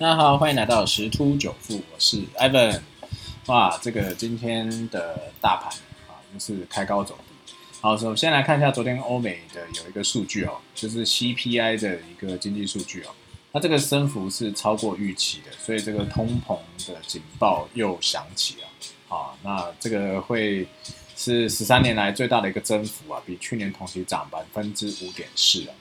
[0.00, 2.80] 大家好，欢迎来到十突九富，我是 Evan。
[3.48, 5.70] 哇，这个今天的大盘
[6.08, 7.52] 啊，又是开高走低。
[7.82, 13.10] 好，首先来看一下昨天欧美的有一个数据哦，就是 CPI 的一个经济数据哦，
[13.52, 16.56] 它这个升幅是超过预期的，所以这个通膨
[16.86, 19.14] 的警报又响起了。
[19.14, 20.66] 啊，那这个会
[21.14, 25.74] 是十三年来最大的一个增幅啊，比去年同期涨百分之五点四啊。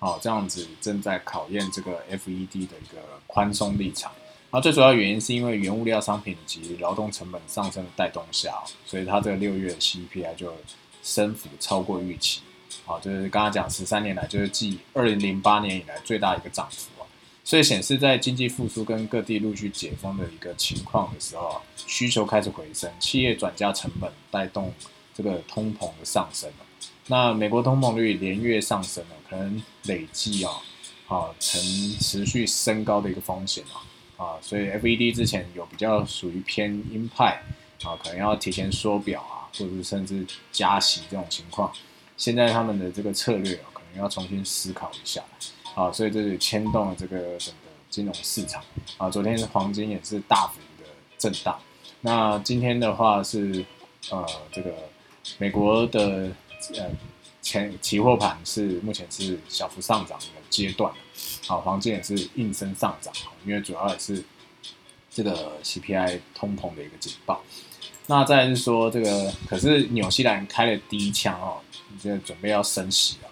[0.00, 4.10] 好，这样子正在考验这个 FED 的一个宽松立场。
[4.50, 8.52] 那最主要原因是因为原物料商品及劳动成本上升的带动下，
[8.84, 10.52] 所以它这个六月 CPI 就
[11.02, 12.40] 升幅超过预期。
[12.84, 16.88] 好，就是刚刚讲十三年来就是继二零零八年以来最大一个涨幅。
[17.42, 24.72] 所以显示在经济复苏跟各地陆续解封的一个情况的时候，需求开始回升，企业转嫁成本带动
[25.14, 26.48] 这个通膨的上升
[27.06, 30.52] 那美国通膨率连月上升了，可能累计啊，
[31.08, 31.60] 啊，呈
[31.98, 33.64] 持续升高的一个风险
[34.16, 37.42] 啊，啊，所以 FED 之前有比较属于偏鹰派
[37.82, 41.72] 啊，可能要提前缩表啊，或者是甚至加息这种情况，
[42.16, 45.20] 现在他们的这个策略啊，可能要重新思考一下
[45.74, 48.62] 啊，所以这就牵动了这个整个金融市场
[48.98, 51.58] 啊，昨天黄金也是大幅的震荡，
[52.02, 53.64] 那今天的话是
[54.10, 54.72] 呃这个
[55.38, 56.30] 美国的。
[56.74, 56.90] 呃，
[57.40, 60.92] 前期货盘是目前是小幅上涨的阶段，
[61.46, 63.12] 好，黄金也是应声上涨，
[63.46, 64.22] 因为主要也是
[65.10, 67.42] 这个 CPI 通膨的一个警报。
[68.06, 71.58] 那再是说这个，可是纽西兰开了第一枪哦，
[71.98, 73.30] 现在准备要升息了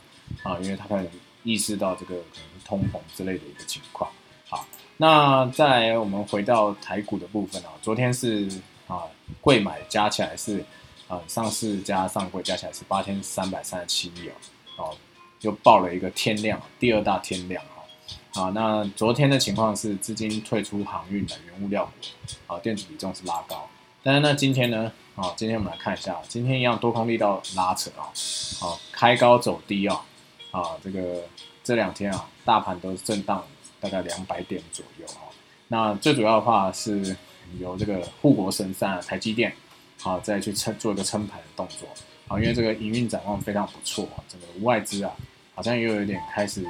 [0.51, 1.07] 啊，因为他可能
[1.43, 4.11] 意识到这个可能通膨之类的一个情况。
[4.49, 8.49] 好，那再我们回到台股的部分啊，昨天是
[8.87, 9.03] 啊，
[9.43, 10.65] 贵买加起来是。
[11.09, 14.29] 啊，上市加上柜加起来是八千三百三十七亿
[14.77, 14.97] 哦，哦，
[15.41, 18.43] 又报了一个天量，第二大天量哈。
[18.43, 23.67] 啊，那昨天的情况是资金退出航运的原物料股，啊，电子比重是拉高。
[24.03, 28.13] 但是呢，今天呢，啊，今天我们来看一下，今天一样多空力道拉扯啊，
[28.61, 30.05] 好，开高走低啊，
[30.51, 31.25] 啊，这个
[31.65, 33.43] 这两天啊，大盘都是震荡
[33.81, 35.25] 大概两百点左右啊。
[35.69, 37.17] 那最主要的话是
[37.59, 39.55] 由这个护国神山台积电。
[40.01, 41.89] 好，再去撑做一个撑盘的动作，
[42.29, 45.13] 好，因为这个营运展望非常不错，这个外资啊，
[45.57, 46.65] 好像又有点开始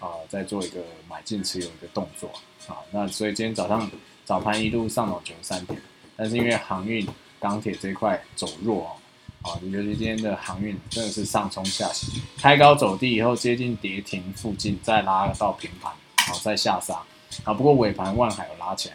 [0.00, 2.30] 啊，在做一个买进持有一个动作，
[2.66, 3.90] 啊，那所以今天早上
[4.24, 5.78] 早盘一度上涨九十三点，
[6.16, 7.06] 但是因为航运、
[7.38, 8.96] 钢铁这一块走弱
[9.42, 15.92] 哦，啊，尤其今天的航运真的是上冲下洗，开高走低以后接近跌停附近，再拉到平盘，
[16.26, 17.02] 好，再下杀，
[17.44, 18.94] 啊，不过尾盘万海有拉起来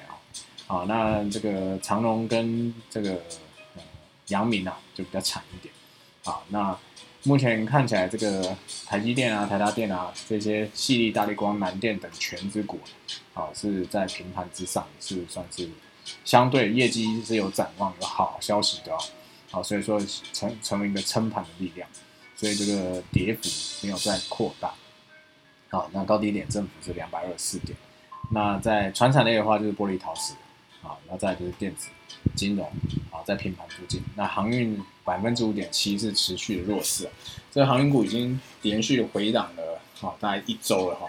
[0.65, 3.21] 哦，啊，那这个长龙跟这个。
[4.27, 5.73] 阳明啊，就比较惨一点，
[6.25, 6.77] 啊，那
[7.23, 8.55] 目前看起来这个
[8.85, 12.79] 台积电啊、台达电啊这些细粒、大力光、南电等全资股，
[13.33, 15.69] 啊，是在平盘之上，是算是
[16.23, 18.97] 相对业绩是有展望、有好消息的，
[19.49, 19.99] 好，所以说
[20.33, 21.87] 成成为一个撑盘的力量，
[22.35, 23.49] 所以这个跌幅
[23.81, 24.73] 没有再扩大，
[25.69, 27.77] 好，那高低点振幅是两百二十四点，
[28.31, 30.33] 那在船产类的话就是玻璃陶瓷，
[30.83, 31.87] 啊，那再就是电子。
[32.35, 32.65] 金融
[33.11, 34.01] 啊，在平盘附近。
[34.15, 37.09] 那航运百分之五点七是持续的弱势，
[37.51, 41.07] 这航运股已经连续回档了啊，大概一周了哈。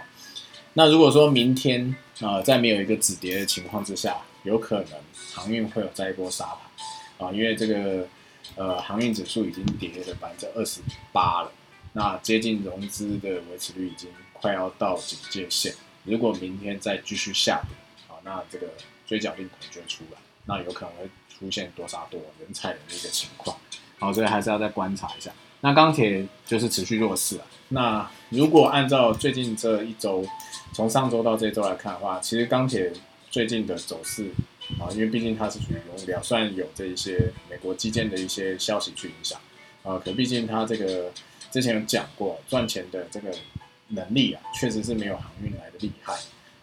[0.75, 4.93] 那如果说明天啊，在没有一个止跌的情况之下，有可能
[5.34, 8.06] 航运会有再一波杀盘啊，因为这个
[8.55, 10.81] 呃航运指数已经跌了百分之二十
[11.12, 11.53] 八了，
[11.95, 15.75] 那接近融资的维持率已经快要到警戒线。
[16.05, 17.77] 如果明天再继续下跌
[18.09, 18.69] 啊，那这个
[19.06, 20.19] 追缴令可能就会出来。
[20.48, 23.54] 那有可能会出现多杀多人踩人的一个情况，
[23.98, 25.31] 好，所以还是要再观察一下。
[25.60, 27.44] 那钢铁就是持续弱势啊。
[27.69, 30.25] 那如果按照最近这一周，
[30.72, 32.91] 从上周到这周来看的话，其实钢铁
[33.31, 34.31] 最近的走势
[34.81, 39.38] 啊，因为毕竟它是属于原物料，虽然有这一些美国基建的一些消息去影响
[39.82, 41.12] 啊，可毕竟它这个
[41.50, 43.31] 之前有讲过，赚钱的这个
[43.88, 46.14] 能力啊，确实是没有航运来的厉害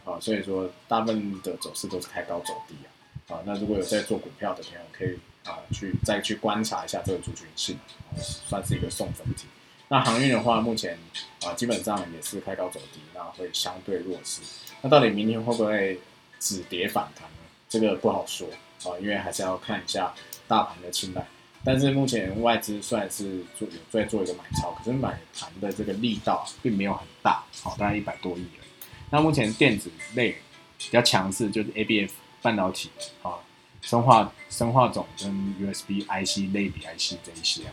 [0.06, 2.89] 啊，所以说大部分的走势都是开高走低啊。
[3.27, 7.77] 啊，那如果有在做股票的朋友，可以啊去再去观察一下这个族群性，
[8.22, 9.45] 算是一个送分题。
[9.88, 10.98] 那航运的话，目前
[11.44, 14.42] 啊基本上也是开高走低，那会相对弱势。
[14.81, 16.00] 那到底明天会不会
[16.39, 17.38] 止跌反弹呢？
[17.68, 18.48] 这个不好说
[18.83, 20.13] 啊，因为还是要看一下
[20.48, 21.25] 大盘的青睐。
[21.63, 28.69] 但是目前外资算是做有在做一个买超，可是买盘的这个力道并没有很大，好，大概一百多亿而已。
[29.10, 30.36] 那目前电子类
[30.77, 32.13] 比较强势，就是 A B F。
[32.45, 32.92] 半导体
[33.24, 33.39] 啊，
[33.81, 37.63] 生化生化种跟 USB IC 类比 IC 这一些，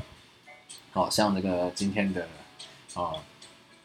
[0.93, 2.27] 好像这个今天的
[2.95, 3.13] 啊，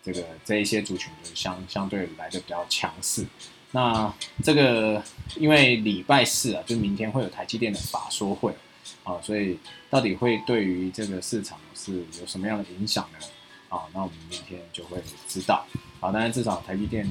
[0.01, 3.25] 这个这一些族群就相相对来的比较强势。
[3.71, 5.03] 那这个
[5.35, 8.55] 因为礼拜四啊，就明天会有台积电的法说会
[9.03, 9.59] 啊，所以
[9.89, 13.27] 到底会对于这个市场是有什么样的影响呢？
[13.67, 15.67] 啊，那我们明天就会知道。
[15.99, 17.05] 啊，当然至少台积电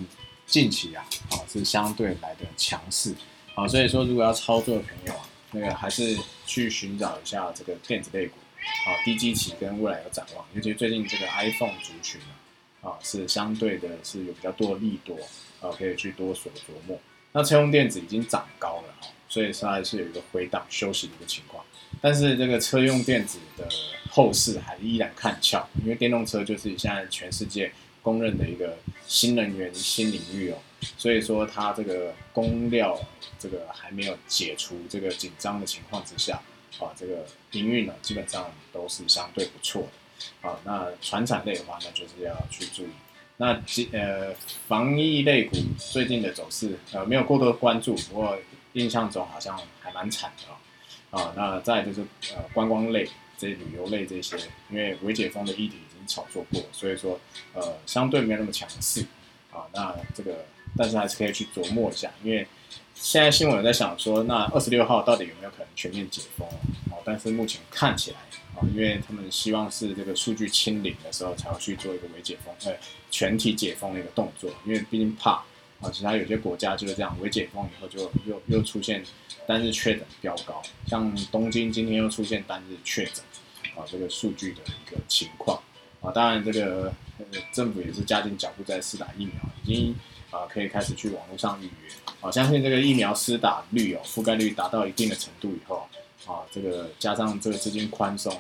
[0.47, 3.15] 近期啊，啊是相对来的强势。
[3.57, 6.17] 啊，所以说如果要操作的朋友啊，那个还是
[6.47, 8.37] 去寻找一下这个电子类股。
[8.85, 12.21] 啊，低基期跟未来有展望，尤其最近这个 iPhone 族群
[12.83, 15.17] 啊，啊是相对的是有比较多的利多，
[15.61, 16.99] 啊可以去多所琢磨。
[17.31, 21.65] 那车用电子已经涨高了哈，所以它还是有一个回档休息的一个情况。
[22.01, 23.69] 但是这个车用电子的
[24.11, 27.71] 后市还依然看俏，因为电动车就是现在全世界
[28.03, 28.77] 公认的一个
[29.07, 30.59] 新能源新领域哦，
[30.97, 32.99] 所以说它这个供料
[33.39, 36.41] 这个还没有解除这个紧张的情况之下。
[36.79, 40.47] 啊，这个营运呢，基本上都是相对不错的。
[40.47, 42.91] 啊，那船产类的话，那就是要去注意。
[43.39, 43.59] 那
[43.93, 44.35] 呃，
[44.69, 48.37] 防疫类股最近的走势，呃，没有过多的关注，不过
[48.75, 51.23] 印象中好像还蛮惨的啊。
[51.23, 52.03] 啊，那再就是
[52.35, 53.09] 呃，观光类、
[53.39, 54.37] 这些旅游类这些，
[54.69, 57.19] 因为微解封的议题已经炒作过，所以说
[57.55, 59.03] 呃，相对没有那么强势。
[59.51, 60.45] 啊，那这个，
[60.77, 62.47] 但是还是可以去琢磨一下，因为。
[62.99, 66.49] 现在新闻在想说，那二十六号到底有没有可能全面解封
[66.91, 66.97] 哦？
[67.05, 68.17] 但是目前看起来
[68.55, 72.75] 啊，因为他们希望是这个数据清零的时候才要去做一个微解封，呃，
[73.11, 74.51] 全体解封的一个动作。
[74.65, 75.33] 因为毕竟怕
[75.83, 79.05] 啊，其他有些国家就是这样，微解封以后就又又出现
[79.47, 83.23] 单日确诊飙高，像东京今天又出现单日确诊
[83.77, 85.61] 啊，这个数据的一个情况
[86.01, 86.11] 啊。
[86.13, 86.91] 当然，这个
[87.53, 89.95] 政府也是加紧脚步在试打疫苗，已经。
[90.37, 91.71] 啊，可以开始去网络上预约。
[92.21, 95.89] 啊，相信这个疫苗施打率哦，覆盖率达到一定的程度以后，
[96.27, 98.33] 啊，这个加上这个资金宽松，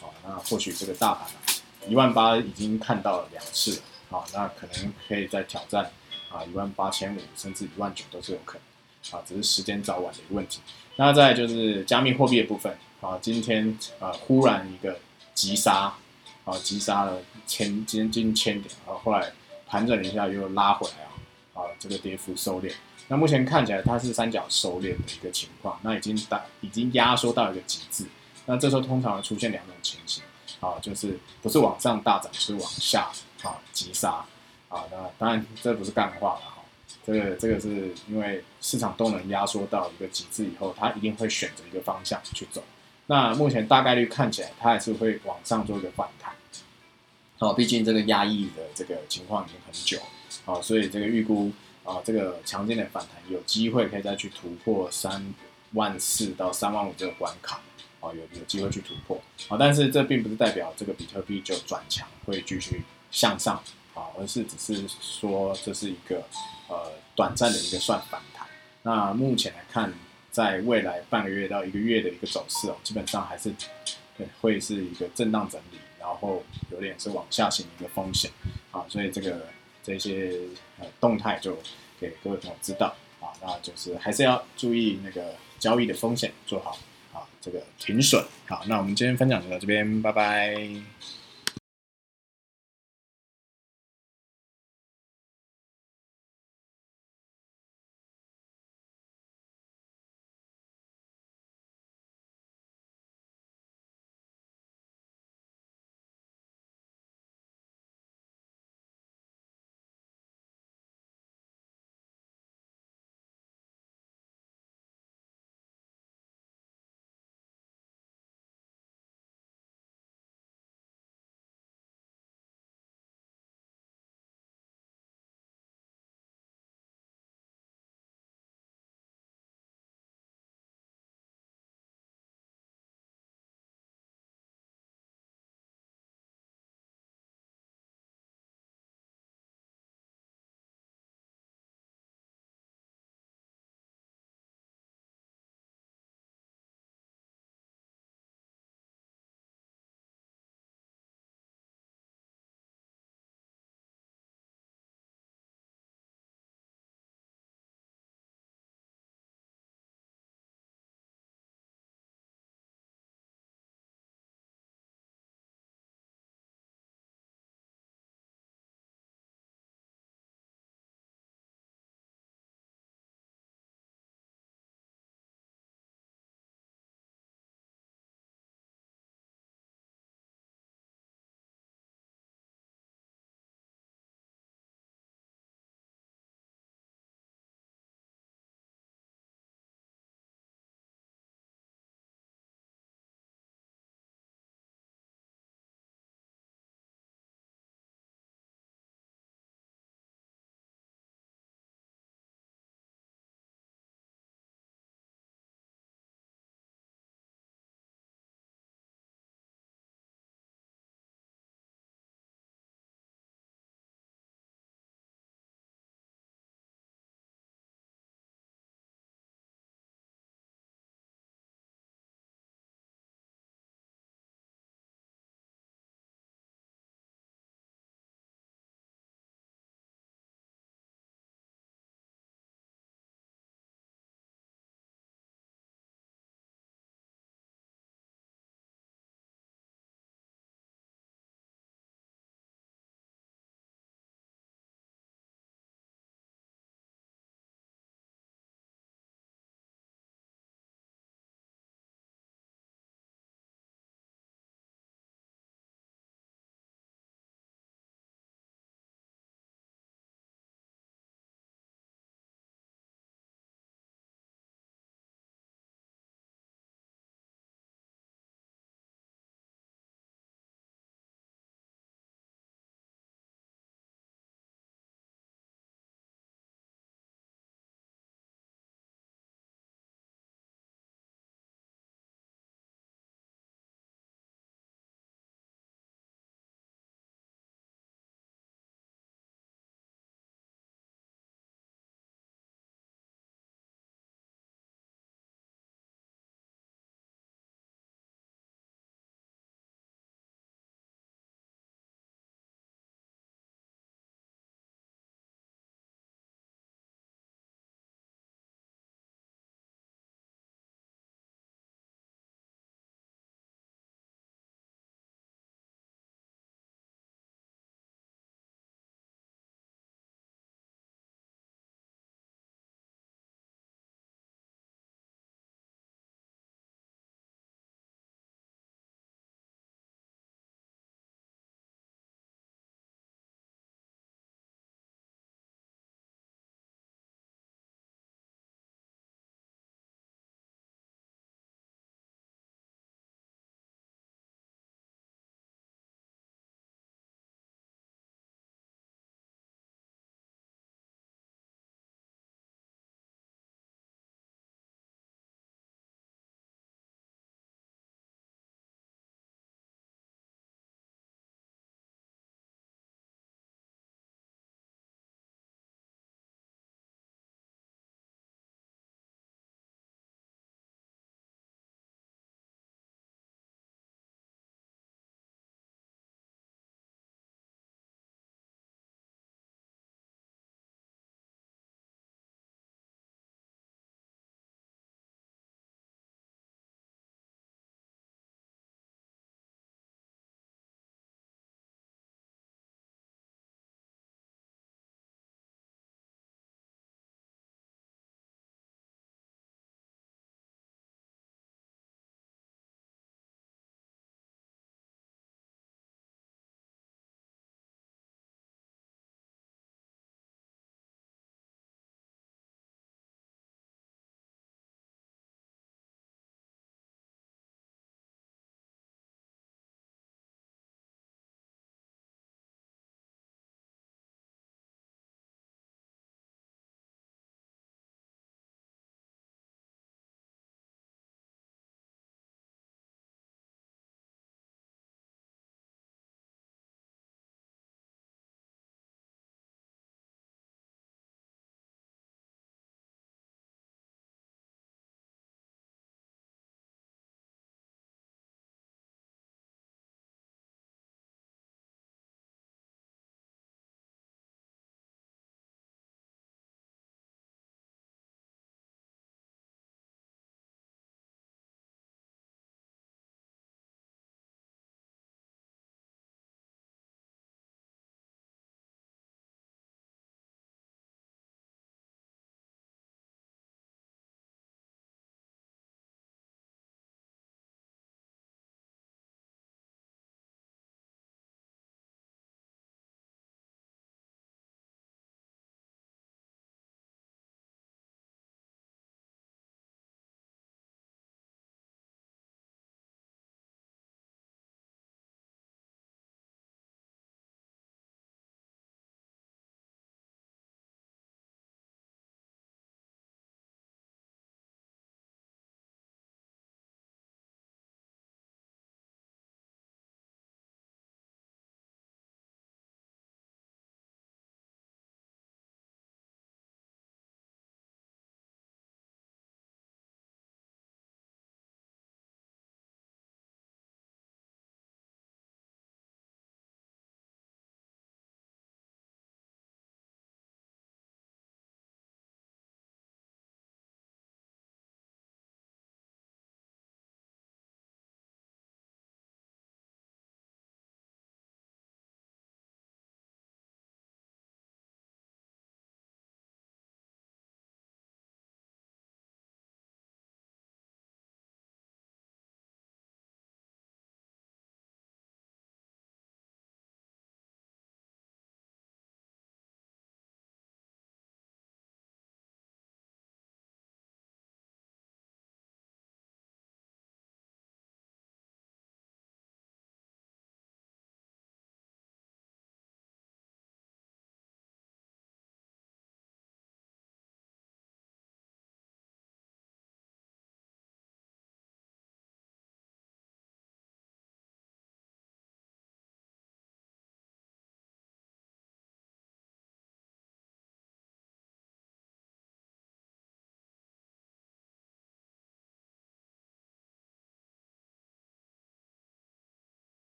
[0.00, 5.90] 啊，那或许这个大盘啊，一万八已经看到了两次，啊，那可能可以再挑战
[6.30, 8.58] 啊一万八千五，甚至一万九都是有可
[9.10, 10.60] 能，啊，只是时间早晚的一个问题。
[10.96, 14.98] 那再就是加密货币的部分，啊，今天啊忽然一个
[15.34, 15.94] 急杀，
[16.44, 19.32] 啊急杀了千接近千点，啊后来
[19.66, 21.13] 盘整了一下又拉回来啊。
[21.54, 22.72] 啊，这个跌幅收敛，
[23.06, 28.04] 那目前看起来它是三角收敛的一个情况，那已经大已经压缩到一个极致，
[28.46, 30.24] 那这时候通常会出现两种情形，
[30.58, 33.08] 啊，就是不是往上大涨，是往下
[33.42, 34.24] 啊急杀，
[34.68, 36.64] 啊，那当然这不是干话了哈，
[37.06, 42.60] 这个这个是因为市场都能压缩到一个极致以后，它一定会选择一个方向去走，
[43.06, 46.34] 那目前大概率看起来它还是会往上做一个反弹，
[47.38, 50.00] 哦，毕竟这个压抑的这个情况已经很久。
[50.44, 51.52] 啊，所以这个预估
[51.84, 55.34] 啊，这个强劲的反弹有机会可以再去突破三
[55.72, 57.60] 万四到三万五这个关卡，
[58.00, 63.56] 啊，有有机会去突破啊，但是这并不是代表这个比特币就转强会继续向上
[63.94, 66.24] 啊，而是只是说这是一个
[66.68, 68.46] 呃短暂的一个算反弹。
[68.82, 69.92] 那目前来看，
[70.30, 73.52] 在未来半个月到一个月的一个走势哦，基本上还是
[74.16, 78.30] 对会是一个震荡整理，然后有点是往下行的一个风险
[78.70, 79.46] 啊，所以这个。
[79.84, 80.32] 这些
[80.80, 81.56] 呃动态就
[82.00, 82.86] 给各位朋友知道
[83.20, 86.76] 啊，那就是还是要注意那个交易的风险，做好
[87.12, 88.24] 啊这个停损。
[88.46, 90.58] 好，那我们今天分享就到这边，拜拜。